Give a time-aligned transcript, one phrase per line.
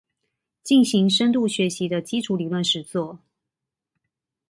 [0.63, 3.19] 進行深度學習的基礎理論實作